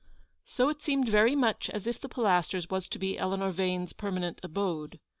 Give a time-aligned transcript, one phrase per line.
[0.45, 4.39] So it seemed very much as if the Pilasters was to be Eleanor Vane's permanent
[4.41, 4.99] abode.